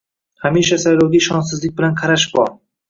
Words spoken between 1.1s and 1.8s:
ishonchsizlik